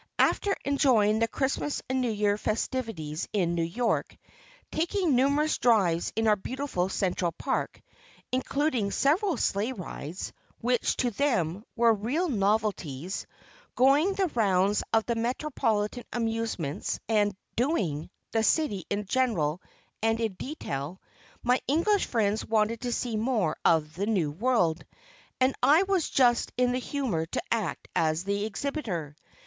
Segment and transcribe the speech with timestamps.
[0.17, 4.17] After enjoying the Christmas and New Year's festivities in New York;
[4.71, 7.79] taking numerous drives in our beautiful Central Park,
[8.31, 13.27] including several sleigh rides, which, to them, were real novelties;
[13.75, 19.61] going the rounds of the metropolitan amusements; and "doing" the city in general
[20.01, 20.99] and in detail,
[21.43, 24.83] my English friends wanted to see more of the "New World,"
[25.39, 29.15] and I was just in the humor to act as the exhibitor.